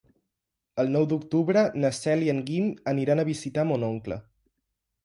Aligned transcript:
El 0.83 0.89
nou 0.95 1.05
d'octubre 1.11 1.63
na 1.83 1.91
Cel 1.99 2.27
i 2.29 2.33
en 2.35 2.43
Guim 2.49 2.73
aniran 2.95 3.23
a 3.27 3.31
visitar 3.33 3.69
mon 3.75 3.89
oncle. 3.93 4.21